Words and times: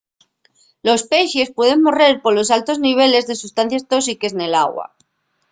los 0.87 1.01
pexes 1.11 1.53
pueden 1.57 1.83
morrer 1.85 2.21
polos 2.23 2.49
altos 2.57 2.77
niveles 2.87 3.27
de 3.29 3.35
sustancies 3.41 3.87
tóxiques 3.91 4.33
nel 4.37 4.53
agua 4.65 4.85